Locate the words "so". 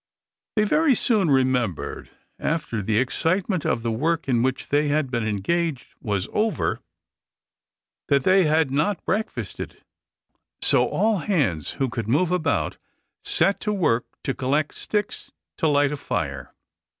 10.59-10.87